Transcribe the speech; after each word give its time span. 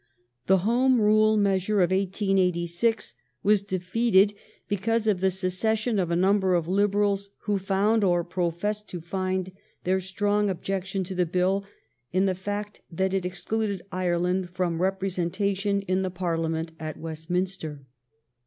The 0.47 0.65
Home 0.65 0.99
Rule 0.99 1.37
measure 1.37 1.81
of 1.81 1.91
1886 1.91 3.13
was 3.43 3.61
defeated 3.61 4.33
because 4.67 5.05
of 5.05 5.21
the 5.21 5.29
secession 5.29 5.99
of 5.99 6.09
a 6.09 6.15
number 6.15 6.55
of 6.55 6.67
Liberals 6.67 7.29
who 7.43 7.59
found, 7.59 8.03
or 8.03 8.23
professed 8.23 8.89
to 8.89 8.99
find, 8.99 9.51
their 9.83 10.01
strong 10.01 10.49
objection 10.49 11.03
to 11.03 11.13
the 11.13 11.27
Bill 11.27 11.65
in 12.11 12.25
the 12.25 12.33
fact 12.33 12.81
that 12.89 13.13
it 13.13 13.27
excluded 13.27 13.83
Ireland 13.91 14.49
from 14.49 14.81
representation 14.81 15.83
in 15.83 16.01
the 16.01 16.09
Parliament 16.09 16.71
at 16.79 16.97
Westminster. 16.97 17.85